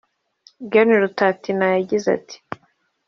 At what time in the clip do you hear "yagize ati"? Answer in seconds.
1.75-2.37